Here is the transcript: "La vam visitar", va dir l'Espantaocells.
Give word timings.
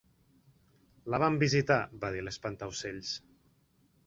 "La 1.13 1.19
vam 1.23 1.37
visitar", 1.43 1.77
va 2.05 2.11
dir 2.17 2.25
l'Espantaocells. 2.29 3.13